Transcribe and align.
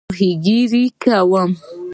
ماهیګیري 0.09 0.83
کوم؟ 1.01 1.51